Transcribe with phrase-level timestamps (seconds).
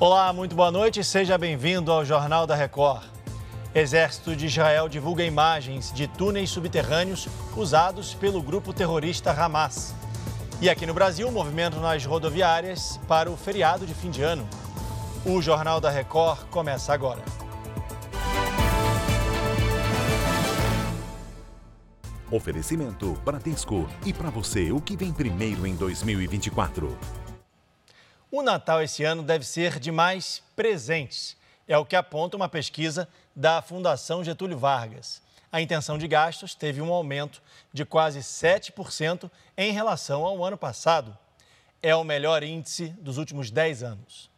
[0.00, 1.02] Olá, muito boa noite.
[1.02, 3.02] Seja bem-vindo ao Jornal da Record.
[3.74, 7.26] Exército de Israel divulga imagens de túneis subterrâneos
[7.56, 9.92] usados pelo grupo terrorista Hamas.
[10.60, 14.48] E aqui no Brasil, movimento nas rodoviárias para o feriado de fim de ano.
[15.26, 17.24] O Jornal da Record começa agora.
[22.30, 23.88] Oferecimento Bradesco.
[24.06, 26.96] E para você, o que vem primeiro em 2024?
[28.30, 31.34] O Natal esse ano deve ser de mais presentes.
[31.66, 35.22] É o que aponta uma pesquisa da Fundação Getúlio Vargas.
[35.50, 37.40] A intenção de gastos teve um aumento
[37.72, 41.16] de quase 7% em relação ao ano passado.
[41.82, 44.30] É o melhor índice dos últimos 10 anos.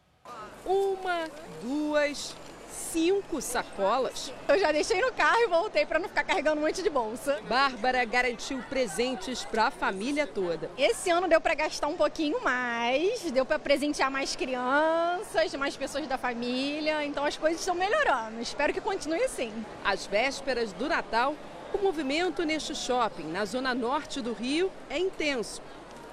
[0.65, 1.29] Uma,
[1.61, 2.37] duas,
[2.71, 4.33] cinco sacolas.
[4.49, 7.41] Eu já deixei no carro e voltei para não ficar carregando um monte de bolsa.
[7.49, 10.71] Bárbara garantiu presentes para a família toda.
[10.77, 16.07] Esse ano deu para gastar um pouquinho mais, deu para presentear mais crianças, mais pessoas
[16.07, 18.41] da família, então as coisas estão melhorando.
[18.41, 19.53] Espero que continue assim.
[19.85, 21.35] Às vésperas do Natal,
[21.73, 25.63] o movimento neste shopping, na zona norte do Rio, é intenso.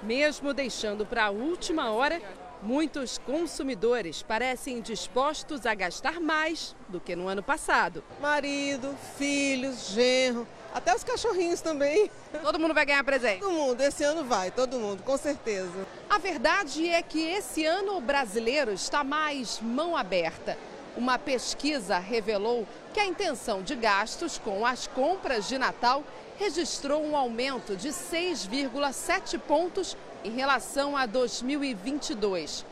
[0.02, 2.22] Mesmo deixando para a última hora,
[2.62, 8.02] Muitos consumidores parecem dispostos a gastar mais do que no ano passado.
[8.20, 12.10] Marido, filhos, genro, até os cachorrinhos também.
[12.42, 13.40] Todo mundo vai ganhar presente?
[13.40, 15.86] Todo mundo, esse ano vai, todo mundo, com certeza.
[16.10, 20.58] A verdade é que esse ano o brasileiro está mais mão aberta.
[20.98, 26.02] Uma pesquisa revelou que a intenção de gastos com as compras de Natal
[26.36, 32.66] registrou um aumento de 6,7 pontos em relação a 2022.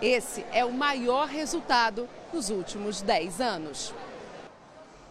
[0.00, 3.92] Esse é o maior resultado nos últimos 10 anos.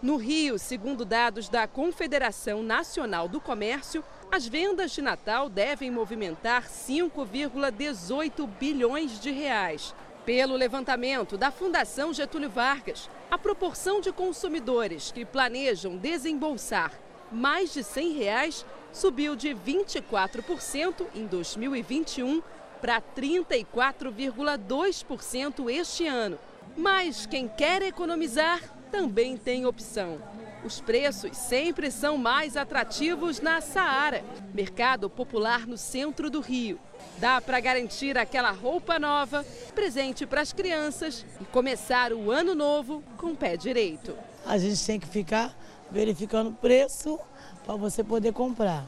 [0.02, 6.70] No Rio, segundo dados da Confederação Nacional do Comércio, as vendas de Natal devem movimentar
[6.70, 9.94] 5,18 bilhões de reais.
[10.26, 16.94] Pelo levantamento da Fundação Getúlio Vargas, a proporção de consumidores que planejam desembolsar
[17.32, 22.44] mais de 100 reais subiu de 24% em 2021
[22.80, 26.38] para 34,2% este ano.
[26.78, 30.22] Mas quem quer economizar também tem opção.
[30.64, 34.24] Os preços sempre são mais atrativos na Saara,
[34.54, 36.80] mercado popular no centro do Rio.
[37.18, 43.04] Dá para garantir aquela roupa nova, presente para as crianças e começar o ano novo
[43.18, 44.16] com o pé direito.
[44.46, 45.56] A gente tem que ficar
[45.90, 47.20] verificando o preço
[47.66, 48.86] para você poder comprar.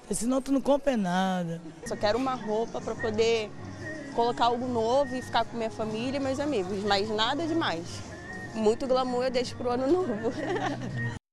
[0.00, 1.60] Porque senão tu não compra nada.
[1.86, 3.48] Só quero uma roupa para poder
[4.14, 8.15] colocar algo novo e ficar com minha família e meus amigos, mas nada demais.
[8.56, 10.32] Muito glamour eu deixo pro ano novo.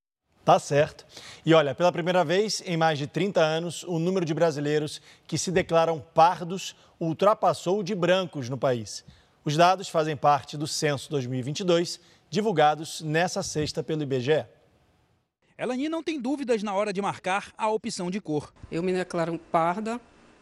[0.46, 1.06] Tá certo.
[1.46, 5.38] E olha, pela primeira vez em mais de 30 anos, o número de brasileiros que
[5.38, 9.06] se declaram pardos ultrapassou o de brancos no país.
[9.46, 11.98] Os dados fazem parte do Censo 2022,
[12.30, 14.46] divulgados nessa sexta pelo IBGE.
[15.58, 18.54] Elani não tem dúvidas na hora de marcar a opção de cor.
[18.70, 19.98] Eu me declaro parda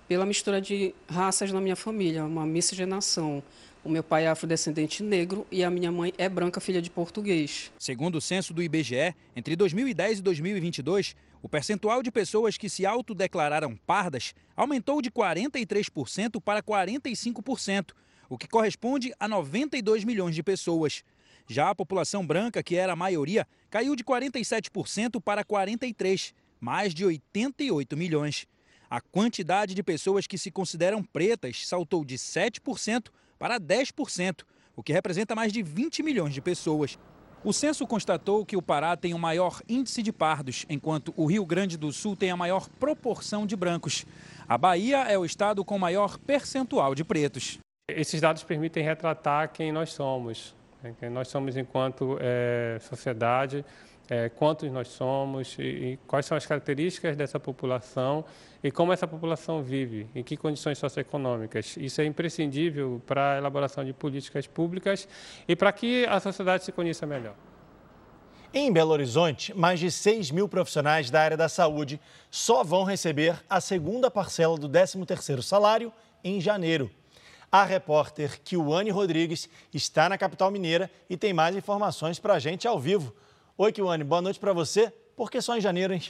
[0.08, 3.44] pela mistura de raças na minha família, uma miscigenação.
[3.84, 7.72] O meu pai é afrodescendente negro e a minha mãe é branca, filha de português.
[7.80, 12.86] Segundo o censo do IBGE, entre 2010 e 2022, o percentual de pessoas que se
[12.86, 17.94] autodeclararam pardas aumentou de 43% para 45%,
[18.30, 21.04] o que corresponde a 92 milhões de pessoas.
[21.48, 27.04] Já a população branca, que era a maioria, caiu de 47% para 43%, mais de
[27.04, 28.46] 88 milhões.
[28.88, 33.08] A quantidade de pessoas que se consideram pretas saltou de 7%
[33.42, 34.44] para 10%,
[34.76, 37.00] o que representa mais de 20 milhões de pessoas.
[37.44, 41.44] O censo constatou que o Pará tem o maior índice de pardos, enquanto o Rio
[41.44, 44.06] Grande do Sul tem a maior proporção de brancos.
[44.48, 47.58] A Bahia é o estado com maior percentual de pretos.
[47.90, 50.94] Esses dados permitem retratar quem nós somos, né?
[51.00, 53.66] quem nós somos enquanto é, sociedade,
[54.12, 58.26] é, quantos nós somos e, e, quais são as características dessa população
[58.62, 61.78] e como essa população vive, em que condições socioeconômicas.
[61.78, 65.08] Isso é imprescindível para a elaboração de políticas públicas
[65.48, 67.36] e para que a sociedade se conheça melhor.
[68.54, 71.98] Em Belo Horizonte, mais de 6 mil profissionais da área da saúde
[72.30, 75.90] só vão receber a segunda parcela do 13º salário
[76.22, 76.92] em janeiro.
[77.50, 82.68] A repórter Kiwane Rodrigues está na capital mineira e tem mais informações para a gente
[82.68, 83.16] ao vivo.
[83.64, 84.92] Oi, Kiwane, boa noite para você.
[85.16, 86.02] Por que só em janeiro, hein?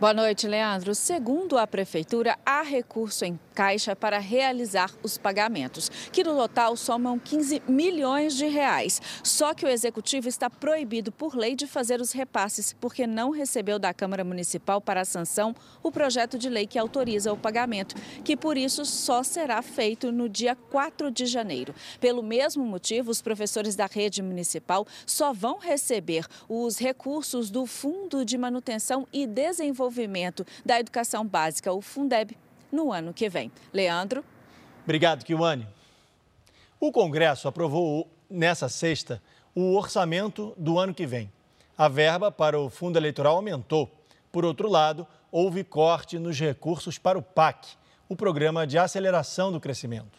[0.00, 0.94] Boa noite, Leandro.
[0.94, 7.18] Segundo a Prefeitura, há recurso em caixa para realizar os pagamentos, que no total somam
[7.18, 9.02] 15 milhões de reais.
[9.24, 13.76] Só que o Executivo está proibido por lei de fazer os repasses, porque não recebeu
[13.76, 15.52] da Câmara Municipal para a sanção
[15.82, 20.28] o projeto de lei que autoriza o pagamento, que por isso só será feito no
[20.28, 21.74] dia 4 de janeiro.
[22.00, 28.24] Pelo mesmo motivo, os professores da rede municipal só vão receber os recursos do Fundo
[28.24, 32.36] de Manutenção e Desenvolvimento Desenvolvimento da Educação Básica, o Fundeb,
[32.70, 33.50] no ano que vem.
[33.72, 34.22] Leandro.
[34.84, 35.66] Obrigado, Kiwane.
[36.78, 39.22] O Congresso aprovou nessa sexta
[39.54, 41.32] o orçamento do ano que vem.
[41.76, 43.90] A verba para o fundo eleitoral aumentou.
[44.30, 47.66] Por outro lado, houve corte nos recursos para o PAC,
[48.08, 50.18] o Programa de Aceleração do Crescimento.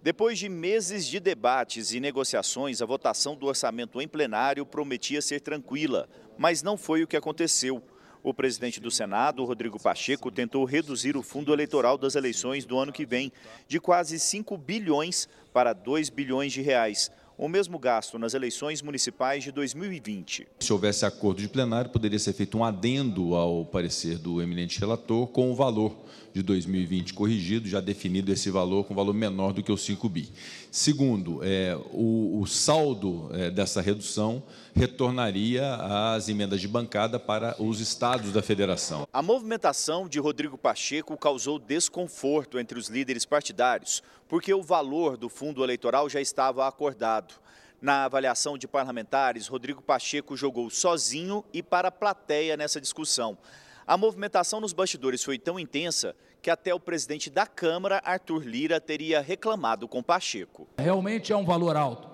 [0.00, 5.40] Depois de meses de debates e negociações, a votação do orçamento em plenário prometia ser
[5.40, 6.08] tranquila,
[6.38, 7.82] mas não foi o que aconteceu.
[8.22, 12.92] O presidente do Senado, Rodrigo Pacheco, tentou reduzir o fundo eleitoral das eleições do ano
[12.92, 13.32] que vem
[13.66, 19.42] de quase 5 bilhões para 2 bilhões de reais o mesmo gasto nas eleições municipais
[19.42, 20.46] de 2020.
[20.60, 25.26] Se houvesse acordo de plenário, poderia ser feito um adendo ao parecer do eminente relator
[25.26, 25.96] com o valor
[26.32, 30.30] de 2020 corrigido, já definido esse valor com valor menor do que os 5 bi.
[30.70, 34.42] Segundo, é, o, o saldo é, dessa redução
[34.74, 39.06] retornaria às emendas de bancada para os estados da federação.
[39.12, 45.28] A movimentação de Rodrigo Pacheco causou desconforto entre os líderes partidários, porque o valor do
[45.28, 47.34] fundo eleitoral já estava acordado.
[47.80, 53.36] Na avaliação de parlamentares, Rodrigo Pacheco jogou sozinho e para a plateia nessa discussão.
[53.84, 58.80] A movimentação nos bastidores foi tão intensa que até o presidente da Câmara, Arthur Lira,
[58.80, 60.68] teria reclamado com Pacheco.
[60.78, 62.11] Realmente é um valor alto.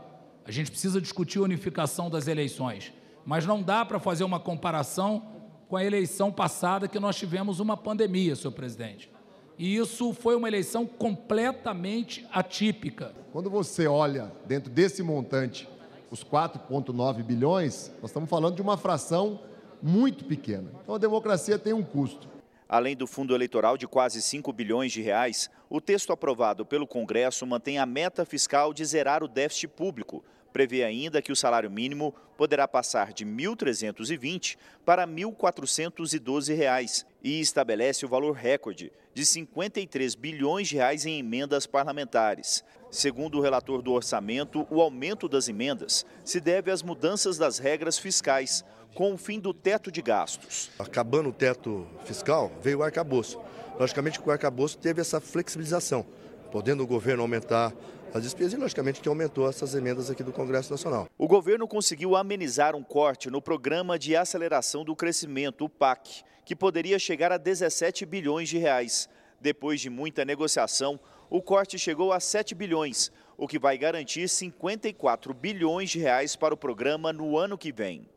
[0.48, 2.90] A gente precisa discutir a unificação das eleições,
[3.22, 5.22] mas não dá para fazer uma comparação
[5.68, 9.12] com a eleição passada que nós tivemos uma pandemia, senhor presidente.
[9.58, 13.12] E isso foi uma eleição completamente atípica.
[13.30, 15.68] Quando você olha dentro desse montante
[16.10, 19.42] os 4,9 bilhões, nós estamos falando de uma fração
[19.82, 20.72] muito pequena.
[20.82, 22.26] Então a democracia tem um custo.
[22.66, 27.46] Além do fundo eleitoral de quase 5 bilhões de reais, o texto aprovado pelo Congresso
[27.46, 30.24] mantém a meta fiscal de zerar o déficit público.
[30.52, 37.40] Prevê ainda que o salário mínimo poderá passar de R$ 1.320 para 1.412 reais, e
[37.40, 42.64] estabelece o valor recorde de 53 bilhões de reais em emendas parlamentares.
[42.90, 47.98] Segundo o relator do orçamento, o aumento das emendas se deve às mudanças das regras
[47.98, 50.70] fiscais, com o fim do teto de gastos.
[50.78, 53.40] Acabando o teto fiscal, veio o arcabouço.
[53.78, 56.06] Logicamente que o arcabouço teve essa flexibilização,
[56.50, 57.72] podendo o governo aumentar
[58.12, 61.08] as despesas e, logicamente, que aumentou essas emendas aqui do Congresso Nacional.
[61.16, 66.56] O governo conseguiu amenizar um corte no Programa de Aceleração do Crescimento, o PAC, que
[66.56, 69.08] poderia chegar a 17 bilhões de reais.
[69.40, 70.98] Depois de muita negociação,
[71.30, 76.54] o corte chegou a 7 bilhões, o que vai garantir 54 bilhões de reais para
[76.54, 78.08] o programa no ano que vem.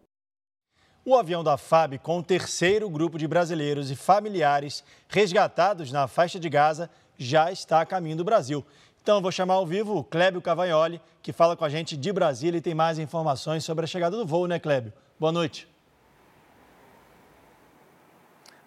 [1.03, 6.39] O avião da FAB, com o terceiro grupo de brasileiros e familiares resgatados na faixa
[6.39, 8.65] de Gaza, já está a caminho do Brasil.
[9.01, 12.59] Então, vou chamar ao vivo o Clébio Cavagnoli, que fala com a gente de Brasília
[12.59, 14.93] e tem mais informações sobre a chegada do voo, né, Clébio?
[15.19, 15.67] Boa noite.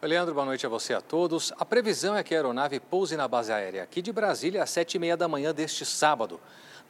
[0.03, 1.53] Oi, Leandro, boa noite a você a todos.
[1.57, 4.97] A previsão é que a aeronave pouse na base aérea aqui de Brasília às sete
[4.97, 6.41] e meia da manhã deste sábado.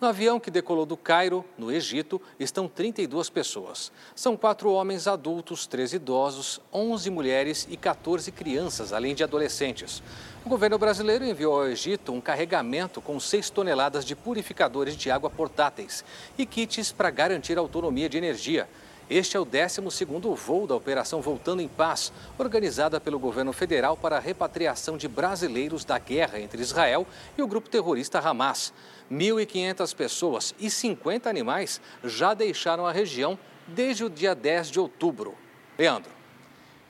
[0.00, 3.92] No avião que decolou do Cairo, no Egito, estão 32 pessoas.
[4.14, 10.02] São quatro homens adultos, três idosos, 11 mulheres e 14 crianças, além de adolescentes.
[10.44, 15.30] O governo brasileiro enviou ao Egito um carregamento com 6 toneladas de purificadores de água
[15.30, 16.04] portáteis
[16.36, 18.68] e kits para garantir autonomia de energia.
[19.08, 24.16] Este é o 12º voo da Operação Voltando em Paz, organizada pelo governo federal para
[24.16, 28.72] a repatriação de brasileiros da guerra entre Israel e o grupo terrorista Hamas.
[29.10, 35.34] 1.500 pessoas e 50 animais já deixaram a região desde o dia 10 de outubro.
[35.78, 36.10] Leandro.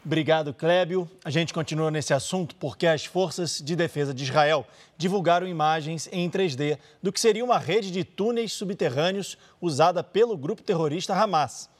[0.05, 1.11] Obrigado, Clébio.
[1.25, 4.67] A gente continua nesse assunto porque as forças de defesa de Israel
[4.99, 10.63] divulgaram imagens em 3D do que seria uma rede de túneis subterrâneos usada pelo grupo
[10.63, 11.71] terrorista Hamas.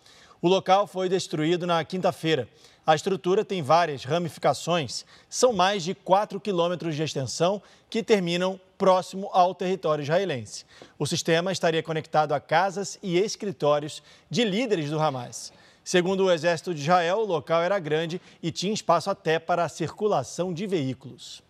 [0.41, 2.49] O local foi destruído na quinta-feira.
[2.87, 9.31] A estrutura tem várias ramificações, são mais de 4 quilômetros de extensão que terminam próximo
[9.33, 10.67] ao território israelense.
[10.99, 15.55] O sistema estaria conectado a casas e escritórios de líderes do Hamas.
[15.83, 19.71] Segundo o Exército de Israel, o local era grande e tinha espaço até para a
[19.71, 21.43] circulação de veículos.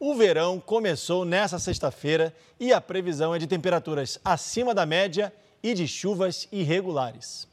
[0.00, 5.30] O verão começou nesta sexta-feira e a previsão é de temperaturas acima da média
[5.62, 7.46] e de chuvas irregulares.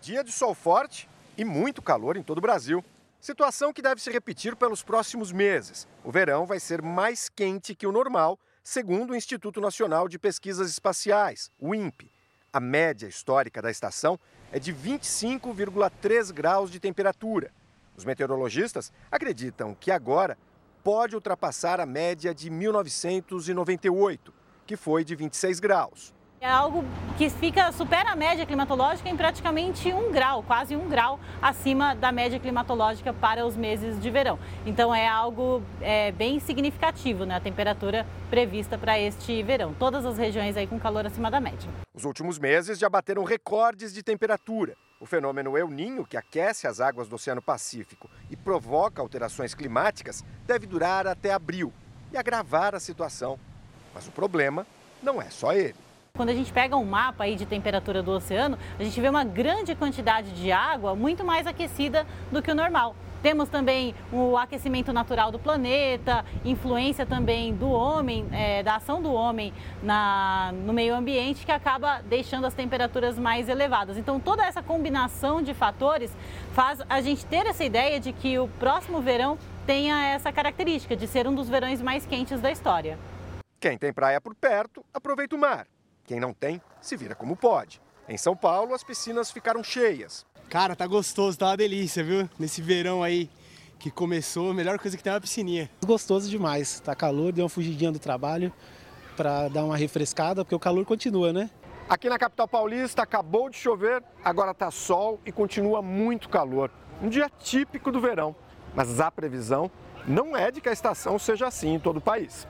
[0.00, 2.84] Dia de sol forte e muito calor em todo o Brasil.
[3.20, 5.88] Situação que deve se repetir pelos próximos meses.
[6.04, 10.70] O verão vai ser mais quente que o normal, segundo o Instituto Nacional de Pesquisas
[10.70, 12.12] Espaciais, o INPE.
[12.52, 14.20] A média histórica da estação
[14.52, 17.52] é de 25,3 graus de temperatura.
[17.96, 20.38] Os meteorologistas acreditam que agora
[20.84, 24.32] pode ultrapassar a média de 1998,
[24.64, 26.14] que foi de 26 graus.
[26.40, 26.84] É algo
[27.16, 32.12] que fica, supera a média climatológica em praticamente um grau, quase um grau acima da
[32.12, 34.38] média climatológica para os meses de verão.
[34.64, 39.74] Então é algo é, bem significativo, né, a temperatura prevista para este verão.
[39.74, 41.68] Todas as regiões aí com calor acima da média.
[41.92, 44.76] Os últimos meses já bateram recordes de temperatura.
[45.00, 50.24] O fenômeno El Ninho, que aquece as águas do Oceano Pacífico e provoca alterações climáticas,
[50.46, 51.72] deve durar até abril
[52.12, 53.40] e agravar a situação.
[53.92, 54.64] Mas o problema
[55.02, 55.87] não é só ele.
[56.18, 59.22] Quando a gente pega um mapa aí de temperatura do oceano, a gente vê uma
[59.22, 62.96] grande quantidade de água muito mais aquecida do que o normal.
[63.22, 69.12] Temos também o aquecimento natural do planeta, influência também do homem, é, da ação do
[69.12, 73.96] homem na, no meio ambiente, que acaba deixando as temperaturas mais elevadas.
[73.96, 76.10] Então, toda essa combinação de fatores
[76.52, 81.06] faz a gente ter essa ideia de que o próximo verão tenha essa característica de
[81.06, 82.98] ser um dos verões mais quentes da história.
[83.60, 85.68] Quem tem praia por perto, aproveita o mar.
[86.08, 87.82] Quem não tem, se vira como pode.
[88.08, 90.24] Em São Paulo, as piscinas ficaram cheias.
[90.48, 92.26] Cara, tá gostoso, tá uma delícia, viu?
[92.38, 93.28] Nesse verão aí
[93.78, 95.70] que começou, a melhor coisa que tem é uma piscininha.
[95.84, 96.80] Gostoso demais.
[96.80, 98.50] Tá calor, deu uma fugidinha do trabalho
[99.18, 101.50] para dar uma refrescada, porque o calor continua, né?
[101.86, 106.70] Aqui na capital paulista acabou de chover, agora tá sol e continua muito calor.
[107.02, 108.34] Um dia típico do verão,
[108.74, 109.70] mas a previsão
[110.06, 112.48] não é de que a estação seja assim em todo o país.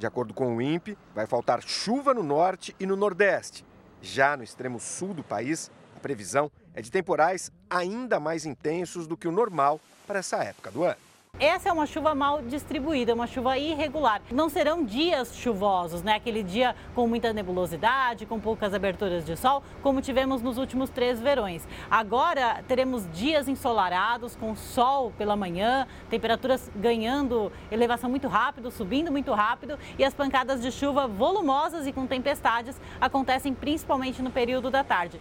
[0.00, 3.66] De acordo com o INPE, vai faltar chuva no norte e no nordeste.
[4.00, 9.14] Já no extremo sul do país, a previsão é de temporais ainda mais intensos do
[9.14, 10.96] que o normal para essa época do ano.
[11.40, 14.20] Essa é uma chuva mal distribuída, uma chuva irregular.
[14.30, 16.16] Não serão dias chuvosos, né?
[16.16, 21.18] Aquele dia com muita nebulosidade, com poucas aberturas de sol, como tivemos nos últimos três
[21.18, 21.66] verões.
[21.90, 29.32] Agora teremos dias ensolarados, com sol pela manhã, temperaturas ganhando elevação muito rápido, subindo muito
[29.32, 34.84] rápido, e as pancadas de chuva volumosas e com tempestades acontecem principalmente no período da
[34.84, 35.18] tarde.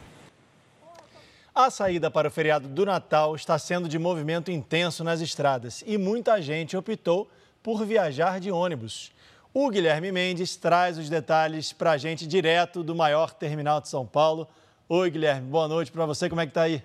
[1.62, 5.98] A saída para o feriado do Natal está sendo de movimento intenso nas estradas e
[5.98, 7.30] muita gente optou
[7.62, 9.12] por viajar de ônibus.
[9.54, 14.06] O Guilherme Mendes traz os detalhes para a gente direto do maior terminal de São
[14.06, 14.48] Paulo.
[14.88, 16.82] Oi, Guilherme, boa noite para você, como é que está aí?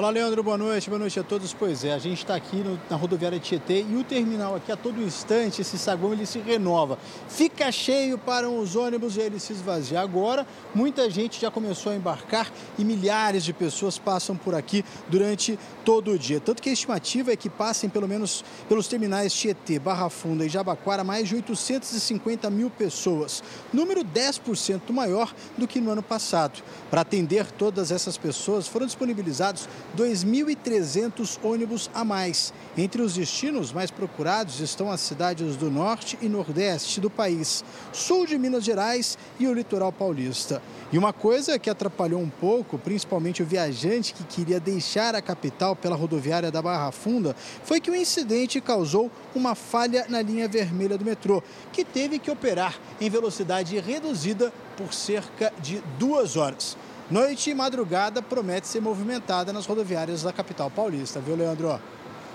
[0.00, 1.52] Olá, Leandro, boa noite, boa noite a todos.
[1.52, 4.76] Pois é, a gente está aqui no, na rodoviária Tietê e o terminal aqui a
[4.76, 6.98] todo instante, esse saguão ele se renova.
[7.28, 10.00] Fica cheio para os ônibus e ele se esvazia.
[10.00, 15.58] Agora, muita gente já começou a embarcar e milhares de pessoas passam por aqui durante
[15.84, 16.40] todo o dia.
[16.40, 20.48] Tanto que a estimativa é que passem pelo menos pelos terminais Tietê, Barra Funda e
[20.48, 26.62] Jabaquara mais de 850 mil pessoas, número 10% maior do que no ano passado.
[26.90, 32.52] Para atender todas essas pessoas, foram disponibilizados 2.300 ônibus a mais.
[32.76, 38.26] Entre os destinos mais procurados estão as cidades do norte e nordeste do país, sul
[38.26, 40.62] de Minas Gerais e o litoral paulista.
[40.92, 45.76] E uma coisa que atrapalhou um pouco, principalmente o viajante que queria deixar a capital
[45.76, 50.98] pela rodoviária da Barra Funda, foi que o incidente causou uma falha na linha vermelha
[50.98, 51.42] do metrô,
[51.72, 56.76] que teve que operar em velocidade reduzida por cerca de duas horas.
[57.10, 61.80] Noite e madrugada promete ser movimentada nas rodoviárias da capital paulista, viu, Leandro?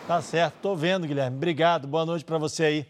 [0.06, 1.38] Tá certo, tô vendo, Guilherme.
[1.38, 2.86] Obrigado, boa noite para você aí.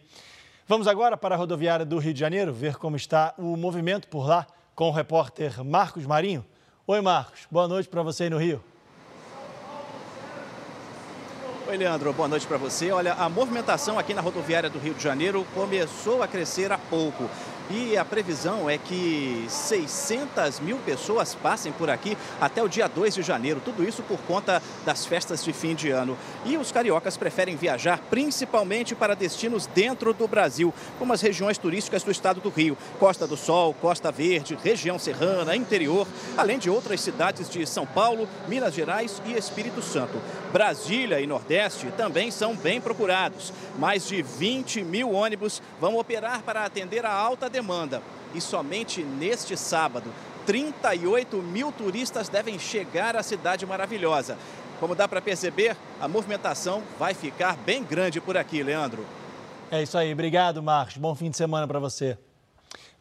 [0.67, 4.27] Vamos agora para a rodoviária do Rio de Janeiro, ver como está o movimento por
[4.27, 6.43] lá com o repórter Marcos Marinho.
[6.87, 8.63] Oi, Marcos, boa noite para você aí no Rio.
[11.67, 12.91] Oi, Leandro, boa noite para você.
[12.91, 17.29] Olha, a movimentação aqui na rodoviária do Rio de Janeiro começou a crescer há pouco
[17.69, 23.15] e a previsão é que 600 mil pessoas passem por aqui até o dia 2
[23.15, 23.61] de janeiro.
[23.63, 26.17] Tudo isso por conta das festas de fim de ano.
[26.45, 32.03] E os cariocas preferem viajar principalmente para destinos dentro do Brasil, como as regiões turísticas
[32.03, 36.07] do estado do Rio, Costa do Sol, Costa Verde, região serrana, interior,
[36.37, 40.21] além de outras cidades de São Paulo, Minas Gerais e Espírito Santo.
[40.53, 43.51] Brasília e Nordeste também são bem procurados.
[43.77, 48.01] Mais de 20 mil ônibus vão operar para atender a alta demanda.
[48.33, 50.11] E somente neste sábado,
[50.45, 54.37] 38 mil turistas devem chegar à cidade maravilhosa.
[54.79, 59.05] Como dá para perceber, a movimentação vai ficar bem grande por aqui, Leandro.
[59.71, 60.97] É isso aí, obrigado, Marcos.
[60.97, 62.17] Bom fim de semana para você.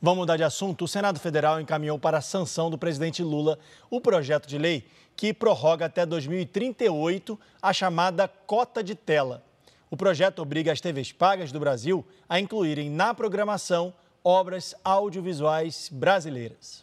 [0.00, 0.84] Vamos mudar de assunto.
[0.84, 3.58] O Senado Federal encaminhou para a sanção do presidente Lula
[3.90, 9.42] o projeto de lei que prorroga até 2038 a chamada cota de tela.
[9.90, 13.92] O projeto obriga as TVs pagas do Brasil a incluírem na programação
[14.24, 16.82] obras audiovisuais brasileiras.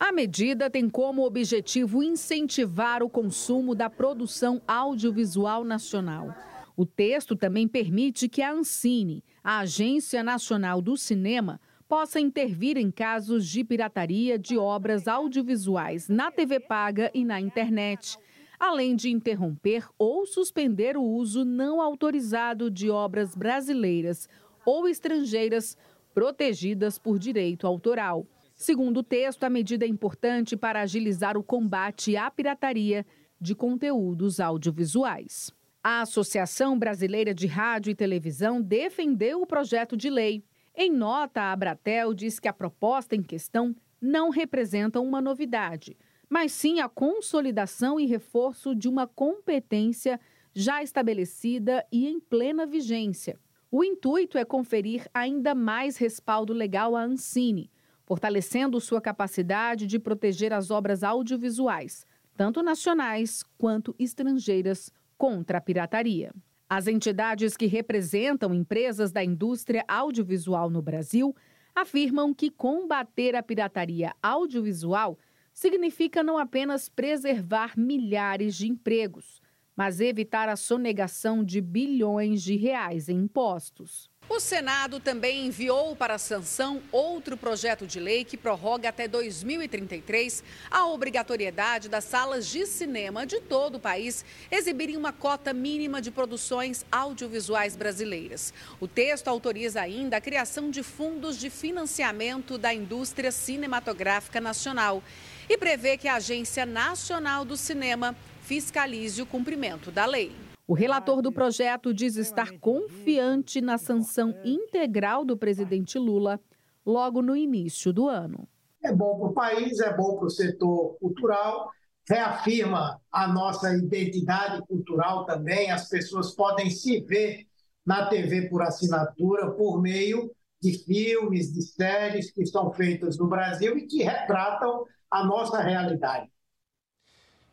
[0.00, 6.34] A medida tem como objetivo incentivar o consumo da produção audiovisual nacional.
[6.74, 12.90] O texto também permite que a Ancine, a Agência Nacional do Cinema, possa intervir em
[12.90, 18.18] casos de pirataria de obras audiovisuais na TV paga e na internet,
[18.58, 24.28] além de interromper ou suspender o uso não autorizado de obras brasileiras
[24.64, 25.76] ou estrangeiras
[26.14, 28.26] protegidas por direito autoral.
[28.54, 33.04] Segundo o texto, a medida é importante para agilizar o combate à pirataria
[33.40, 35.50] de conteúdos audiovisuais.
[35.82, 40.44] A Associação Brasileira de Rádio e Televisão defendeu o projeto de lei.
[40.74, 45.96] Em nota, a Abratel diz que a proposta em questão não representa uma novidade,
[46.28, 50.18] mas sim a consolidação e reforço de uma competência
[50.54, 53.38] já estabelecida e em plena vigência.
[53.76, 57.68] O intuito é conferir ainda mais respaldo legal à Ancine,
[58.04, 66.32] fortalecendo sua capacidade de proteger as obras audiovisuais, tanto nacionais quanto estrangeiras, contra a pirataria.
[66.70, 71.34] As entidades que representam empresas da indústria audiovisual no Brasil
[71.74, 75.18] afirmam que combater a pirataria audiovisual
[75.52, 79.42] significa não apenas preservar milhares de empregos,
[79.76, 84.08] mas evitar a sonegação de bilhões de reais em impostos.
[84.26, 90.86] O Senado também enviou para sanção outro projeto de lei que prorroga até 2033 a
[90.86, 96.86] obrigatoriedade das salas de cinema de todo o país exibirem uma cota mínima de produções
[96.90, 98.54] audiovisuais brasileiras.
[98.80, 105.02] O texto autoriza ainda a criação de fundos de financiamento da indústria cinematográfica nacional
[105.50, 110.30] e prevê que a Agência Nacional do Cinema fiscalize o cumprimento da lei.
[110.66, 116.38] O relator do projeto diz estar confiante na sanção integral do presidente Lula
[116.84, 118.46] logo no início do ano.
[118.82, 121.70] É bom para o país, é bom para o setor cultural,
[122.06, 125.70] reafirma a nossa identidade cultural também.
[125.70, 127.46] As pessoas podem se ver
[127.84, 133.76] na TV por assinatura por meio de filmes, de séries que são feitas no Brasil
[133.78, 136.33] e que retratam a nossa realidade.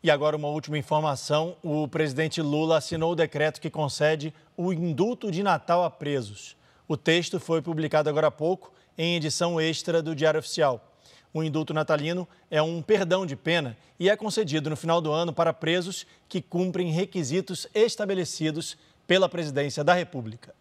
[0.04, 5.32] E agora uma última informação: o presidente Lula assinou o decreto que concede o indulto
[5.32, 6.56] de Natal a presos.
[6.88, 10.92] O texto foi publicado agora há pouco em edição extra do Diário Oficial.
[11.34, 15.32] O indulto natalino é um perdão de pena e é concedido no final do ano
[15.32, 20.54] para presos que cumprem requisitos estabelecidos pela Presidência da República.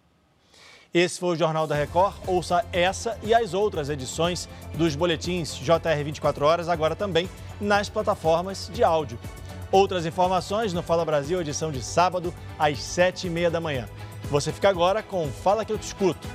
[0.92, 2.16] Esse foi o Jornal da Record.
[2.26, 7.29] Ouça essa e as outras edições dos boletins JR 24 Horas, agora também
[7.61, 9.18] nas plataformas de áudio.
[9.70, 13.88] Outras informações no Fala Brasil, edição de sábado, às sete e meia da manhã.
[14.24, 16.26] Você fica agora com Fala Que Eu Te Escuto.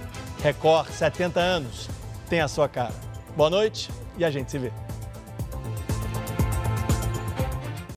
[0.42, 1.90] Record 70 anos.
[2.30, 2.94] Tem a sua cara.
[3.36, 4.85] Boa noite e a gente se vê.